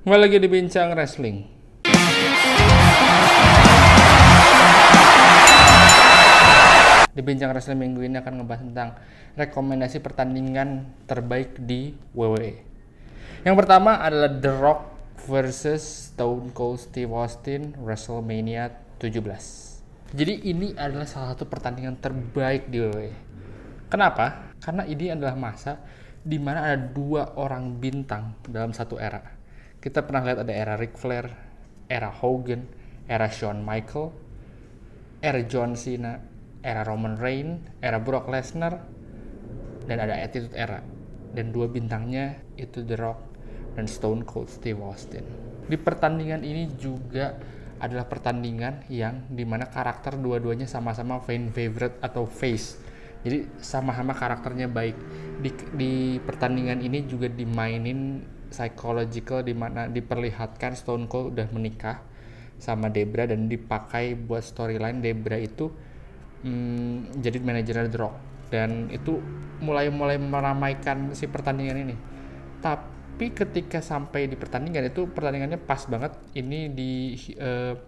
[0.00, 1.44] Kembali lagi di Bincang Wrestling.
[7.12, 8.90] Di Bincang Wrestling minggu ini akan ngebahas tentang
[9.36, 12.64] rekomendasi pertandingan terbaik di WWE.
[13.44, 14.80] Yang pertama adalah The Rock
[15.28, 15.84] versus
[16.16, 18.72] Stone Cold Steve Austin WrestleMania
[19.04, 20.16] 17.
[20.16, 23.12] Jadi ini adalah salah satu pertandingan terbaik di WWE.
[23.92, 24.48] Kenapa?
[24.64, 25.76] Karena ini adalah masa
[26.24, 29.39] di mana ada dua orang bintang dalam satu era.
[29.80, 31.32] Kita pernah lihat ada era Ric Flair,
[31.88, 32.68] era Hogan,
[33.08, 34.12] era Shawn Michael,
[35.24, 36.20] era John Cena,
[36.60, 38.76] era Roman Reigns, era Brock Lesnar,
[39.88, 40.84] dan ada Attitude Era.
[41.32, 43.20] Dan dua bintangnya itu The Rock
[43.72, 45.24] dan Stone Cold Steve Austin.
[45.64, 47.40] Di pertandingan ini juga
[47.80, 52.76] adalah pertandingan yang di mana karakter dua-duanya sama-sama fan favorite atau face.
[53.24, 54.96] Jadi sama-sama karakternya baik.
[55.40, 62.02] Di, di pertandingan ini juga dimainin psychological di mana diperlihatkan Stone Cold udah menikah
[62.60, 65.72] sama Debra dan dipakai buat storyline Debra itu
[66.44, 68.16] hmm, jadi manajer The Rock
[68.50, 69.22] dan itu
[69.62, 71.96] mulai mulai meramaikan si pertandingan ini.
[72.60, 76.12] Tapi ketika sampai di pertandingan itu pertandingannya pas banget.
[76.34, 77.78] Ini di uh,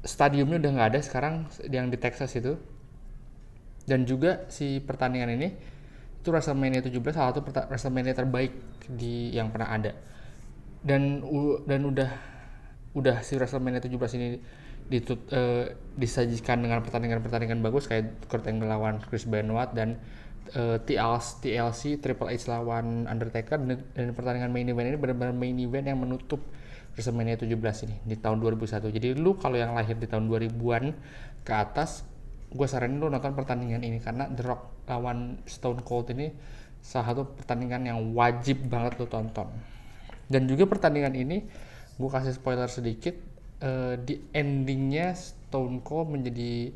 [0.00, 2.56] stadiumnya udah nggak ada sekarang yang di Texas itu.
[3.88, 5.48] Dan juga si pertandingan ini
[6.18, 8.52] itu WrestleMania 17 salah satu WrestleMania terbaik
[8.90, 9.92] di yang pernah ada.
[10.82, 11.22] Dan
[11.66, 12.10] dan udah
[12.98, 14.28] udah si WrestleMania 17 ini
[14.88, 20.00] ditut, uh, disajikan dengan pertandingan-pertandingan bagus kayak Kurt Angle lawan Chris Benoit dan
[20.56, 25.56] uh, TLC, TLC Triple H lawan Undertaker dan, dan pertandingan main event ini benar-benar main
[25.60, 26.40] event yang menutup
[26.96, 28.88] WrestleMania 17 ini di tahun 2001.
[28.90, 30.84] Jadi lu kalau yang lahir di tahun 2000-an
[31.44, 32.02] ke atas
[32.48, 36.32] gue saranin lu nonton pertandingan ini karena The Rock lawan Stone Cold ini
[36.80, 39.52] salah satu pertandingan yang wajib banget lu tonton.
[40.28, 41.44] Dan juga pertandingan ini
[41.98, 43.12] gue kasih spoiler sedikit
[43.60, 46.72] uh, di endingnya Stone Cold menjadi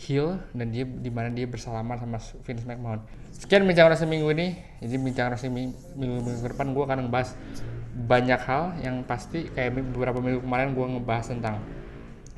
[0.00, 3.04] heel dan dia di mana dia bersalaman sama Vince McMahon.
[3.36, 4.56] Sekian bincang rasa minggu ini.
[4.80, 7.36] Jadi bincang rasa minggu, minggu, minggu depan gue akan ngebahas
[7.90, 11.60] banyak hal yang pasti kayak beberapa minggu kemarin gue ngebahas tentang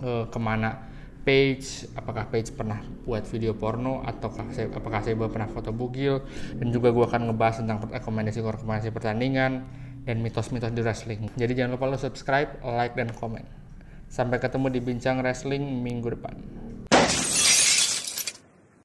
[0.03, 0.92] uh, ke mana
[1.23, 6.19] Page, apakah Page pernah buat video porno ataukah apakah saya pernah foto bugil
[6.59, 9.63] dan juga gue akan ngebahas tentang rekomendasi rekomendasi pertandingan
[10.03, 11.31] dan mitos-mitos di wrestling.
[11.39, 13.47] Jadi jangan lupa lo subscribe, like, dan komen.
[14.11, 16.62] Sampai ketemu di Bincang Wrestling minggu depan.